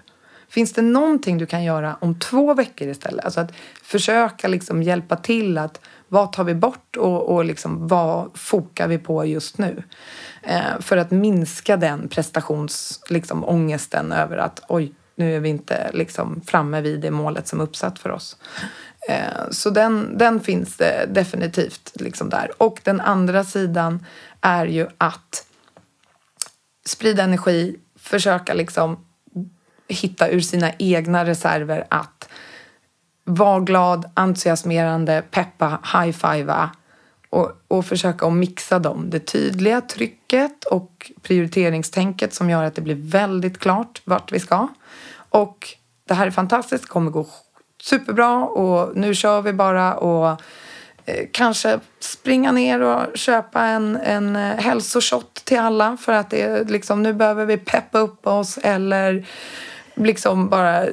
[0.50, 3.26] Finns det någonting du kan göra om två veckor istället?
[3.26, 3.52] Alltså att
[3.84, 8.98] försöka liksom hjälpa till att vad tar vi bort och, och liksom vad fokar vi
[8.98, 9.84] på just nu?
[10.44, 16.42] Eh, för att minska den prestationsångesten liksom, över att oj, nu är vi inte liksom
[16.46, 18.38] framme vid det målet som är uppsatt för oss.
[19.10, 22.52] Eh, så den, den finns det definitivt liksom där.
[22.58, 24.06] Och den andra sidan
[24.42, 25.46] är ju att
[26.86, 29.07] sprida energi, försöka liksom
[29.88, 32.30] hitta ur sina egna reserver att
[33.24, 36.70] vara glad, entusiasmerande, peppa, high-fivea
[37.30, 39.10] och, och försöka att mixa dem.
[39.10, 44.68] Det tydliga trycket och prioriteringstänket som gör att det blir väldigt klart vart vi ska.
[45.30, 45.68] Och
[46.08, 47.28] det här är fantastiskt, det kommer gå
[47.82, 50.42] superbra och nu kör vi bara och
[51.06, 56.42] eh, kanske springa ner och köpa en, en eh, hälsoshot till alla för att det
[56.42, 59.26] är liksom, nu behöver vi peppa upp oss eller
[59.98, 60.86] liksom bara,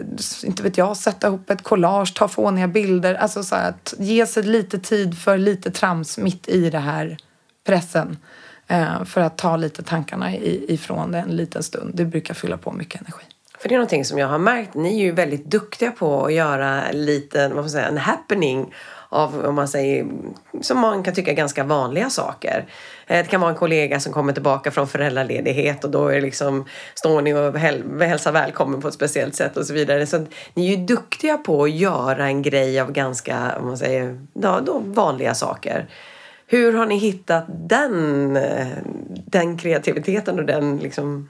[0.45, 3.15] inte vet jag, sätta ihop ett collage, ta fåniga bilder.
[3.15, 7.17] Alltså så att ge sig lite tid för lite trams mitt i det här
[7.67, 8.17] pressen.
[8.67, 11.95] Eh, för att ta lite tankarna i, ifrån det en liten stund.
[11.95, 13.25] Det brukar fylla på mycket energi.
[13.59, 14.75] För det är någonting som jag har märkt.
[14.75, 18.75] Ni är ju väldigt duktiga på att göra lite, vad får säga, en happening
[19.09, 20.07] av, om man säger,
[20.61, 22.67] som man kan tycka ganska vanliga saker.
[23.07, 26.65] Eh, det kan vara en kollega som kommer tillbaka från föräldraledighet och då är liksom,
[26.95, 27.59] står ni och
[28.03, 30.07] hälsar välkommen på ett speciellt sätt och så vidare.
[30.07, 34.21] Så ni är ju duktiga på att göra en grej av ganska, om man säger,
[34.33, 35.87] ja, då vanliga saker.
[36.47, 38.67] Hur har ni hittat den, eh,
[39.27, 41.29] den kreativiteten och den liksom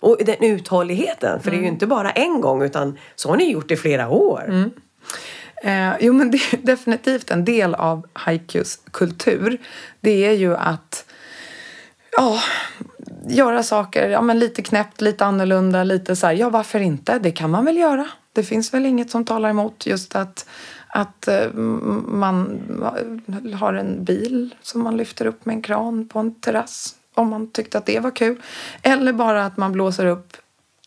[0.00, 1.50] och den uthålligheten, för mm.
[1.50, 1.74] det är ju mm.
[1.74, 4.44] inte bara en gång utan så har ni gjort i flera år.
[4.48, 4.70] Mm.
[5.62, 9.58] Eh, jo men det är definitivt en del av haikus kultur.
[10.00, 11.04] Det är ju att
[12.16, 12.40] ja,
[13.28, 17.18] göra saker ja, men lite knäppt, lite annorlunda, lite så här, ja varför inte?
[17.18, 18.08] Det kan man väl göra.
[18.32, 20.46] Det finns väl inget som talar emot just att,
[20.88, 21.52] att eh,
[22.06, 22.60] man
[23.44, 27.28] eh, har en bil som man lyfter upp med en kran på en terrass om
[27.28, 28.42] man tyckte att det var kul.
[28.82, 30.36] Eller bara att man blåser upp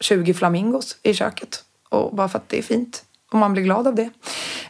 [0.01, 3.88] 20 flamingos i köket och bara för att det är fint och man blir glad
[3.88, 4.09] av det.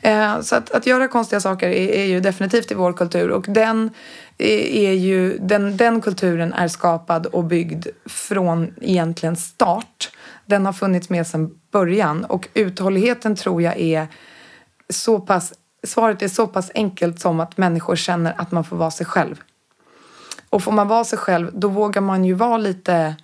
[0.01, 3.45] Eh, så att, att göra konstiga saker är, är, ju definitivt i vår kultur och
[3.47, 3.89] den,
[4.37, 10.11] Eh, är ju, den, den kulturen är skapad och byggd från egentligen start.
[10.45, 14.07] Den har funnits med sedan början och uthålligheten tror jag är
[14.89, 15.53] så pass
[15.85, 19.41] Svaret är så pass enkelt som att människor känner att man får vara sig själv.
[20.49, 23.15] Och får man vara sig själv då vågar man ju vara lite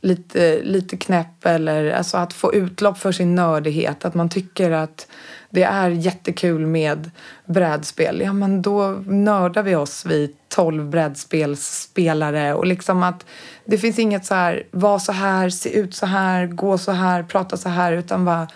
[0.00, 4.04] lite, lite knäpp eller alltså att få utlopp för sin nördighet.
[4.04, 5.06] Att man tycker att
[5.50, 7.10] det är jättekul med
[7.46, 8.20] brädspel.
[8.20, 13.26] Ja, men då nördar vi oss vid tolv brädspelsspelare och liksom att
[13.64, 17.22] det finns inget så här, var så här, se ut så här, gå så här,
[17.22, 18.48] prata så här, utan bara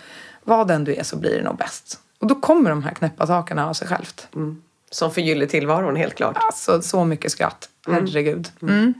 [0.43, 1.99] var den du är så blir det nog bäst.
[2.19, 4.27] Och då kommer de här knäppa sakerna av sig självt.
[4.35, 4.61] Mm.
[4.91, 6.37] Som förgyller tillvaron helt klart.
[6.39, 7.69] Alltså så mycket skratt.
[7.87, 8.51] Herregud.
[8.61, 8.75] Mm.
[8.75, 8.93] Mm.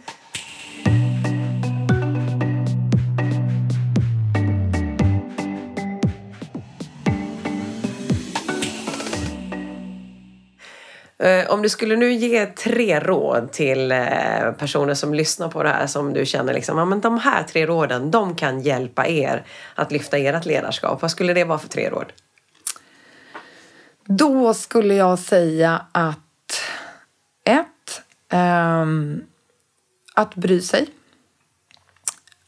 [11.24, 15.70] Eh, om du skulle nu ge tre råd till eh, personer som lyssnar på det
[15.70, 19.46] här som du känner liksom, ja men de här tre råden, de kan hjälpa er
[19.76, 21.02] att lyfta ert ledarskap.
[21.02, 22.14] Vad skulle det vara för tre råd?
[24.06, 26.62] Då skulle jag säga att
[27.46, 29.24] ett, ähm,
[30.14, 30.88] att bry sig.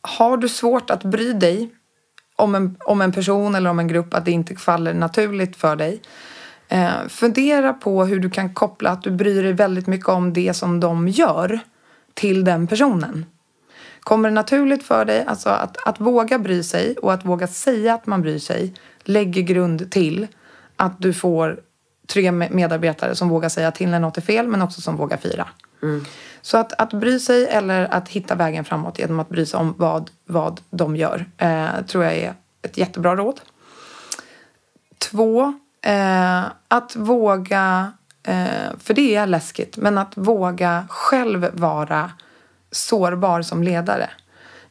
[0.02, 1.70] Har du svårt att bry dig
[2.36, 5.76] om en, om en person eller om en grupp, att det inte faller naturligt för
[5.76, 6.02] dig,
[6.68, 10.54] Eh, fundera på hur du kan koppla att du bryr dig väldigt mycket om det
[10.54, 11.60] som de gör
[12.14, 13.26] till den personen.
[14.00, 17.94] Kommer det naturligt för dig, alltså att, att våga bry sig och att våga säga
[17.94, 18.74] att man bryr sig
[19.04, 20.28] lägger grund till
[20.76, 21.60] att du får
[22.08, 25.48] trygga medarbetare som vågar säga till när något är fel men också som vågar fira.
[25.84, 26.06] Mm.
[26.42, 29.74] Så att, att bry sig eller att hitta vägen framåt genom att bry sig om
[29.78, 33.42] vad, vad de gör eh, tror jag är ett jättebra råd.
[34.98, 37.92] Två, Eh, att våga,
[38.24, 42.12] eh, för det är läskigt, men att våga själv vara
[42.72, 44.10] sårbar som ledare.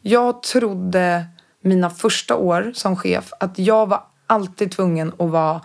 [0.01, 1.25] Jag trodde
[1.61, 5.61] mina första år som chef att jag var alltid tvungen att vara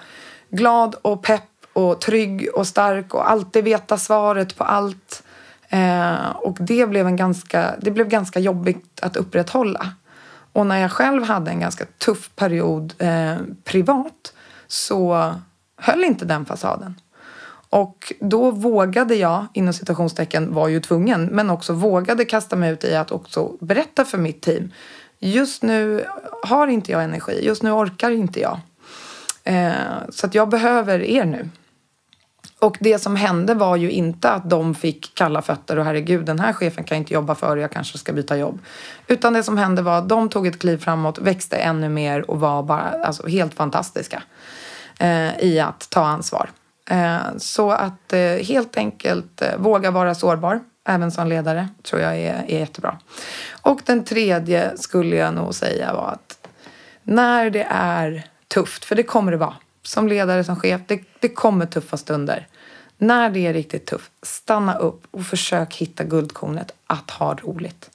[0.50, 5.24] glad och pepp och trygg och stark och alltid veta svaret på allt.
[5.70, 9.92] Eh, och det blev, en ganska, det blev ganska jobbigt att upprätthålla.
[10.54, 14.34] Och när jag själv hade en ganska tuff period eh, privat
[14.70, 15.34] så
[15.78, 16.96] höll inte den fasaden.
[17.70, 22.84] Och då vågade jag, inom citationstecken var ju tvungen, men också vågade kasta mig ut
[22.84, 24.72] i att också berätta för mitt team.
[25.20, 26.06] Just nu
[26.44, 28.60] har inte jag energi, just nu orkar inte jag.
[29.44, 29.72] Eh,
[30.10, 31.50] så att jag behöver er nu.
[32.60, 36.40] Och det som hände var ju inte att de fick kalla fötter och herregud den
[36.40, 38.60] här chefen kan inte jobba för jag kanske ska byta jobb.
[39.08, 42.40] Utan det som hände var att de tog ett kliv framåt, växte ännu mer och
[42.40, 44.24] var bara alltså, helt fantastiska
[45.00, 46.50] eh, i att ta ansvar.
[46.90, 52.18] Eh, så att eh, helt enkelt eh, våga vara sårbar, även som ledare, tror jag
[52.18, 52.98] är, är jättebra.
[53.62, 56.48] Och den tredje skulle jag nog säga var att
[57.04, 59.56] när det är tufft, för det kommer det vara,
[59.90, 62.48] som ledare, som chef, det, det kommer tuffa stunder.
[62.98, 67.90] När det är riktigt tufft, stanna upp och försök hitta guldkornet att ha roligt.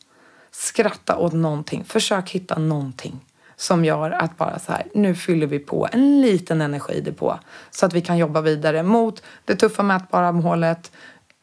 [0.51, 3.21] Skratta åt någonting, försök hitta någonting
[3.57, 7.39] som gör att bara så här, nu fyller vi på en liten energidepå
[7.71, 10.93] så att vi kan jobba vidare mot det tuffa mätbara målet,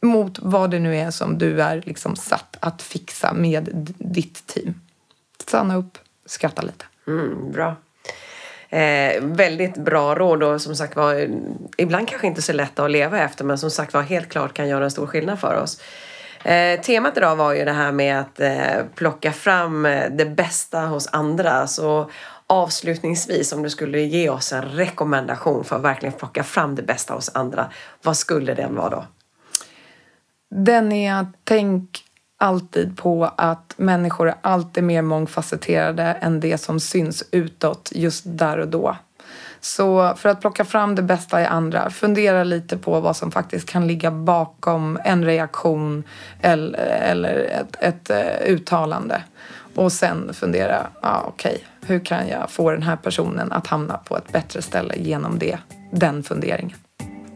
[0.02, 4.74] mot vad det nu är som du är liksom satt att fixa med ditt team.
[5.42, 6.86] Stanna upp, skratta lite.
[7.08, 7.76] Mm, bra.
[8.72, 11.28] Eh, väldigt bra råd och som sagt var
[11.78, 14.68] ibland kanske inte så lätta att leva efter men som sagt var helt klart kan
[14.68, 15.82] göra en stor skillnad för oss.
[16.44, 20.80] Eh, temat idag var ju det här med att eh, plocka fram eh, det bästa
[20.80, 21.68] hos andra.
[21.68, 22.10] Så
[22.48, 27.14] avslutningsvis, om du skulle ge oss en rekommendation för att verkligen plocka fram det bästa
[27.14, 29.06] hos andra, vad skulle den vara då?
[30.56, 32.04] Den är att tänk
[32.42, 38.58] alltid på att människor är alltid mer mångfacetterade än det som syns utåt just där
[38.58, 38.96] och då.
[39.60, 43.70] Så för att plocka fram det bästa i andra, fundera lite på vad som faktiskt
[43.70, 46.04] kan ligga bakom en reaktion
[46.42, 49.24] eller, eller ett, ett, uh, uttalande.
[49.76, 53.98] Och sen fundera, ah, okej, okay, hur kan jag få den här personen att hamna
[53.98, 55.58] på ett bättre ställe genom det,
[55.92, 56.78] den funderingen.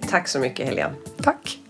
[0.10, 0.94] Tack så mycket Helene.
[1.24, 1.65] Tack.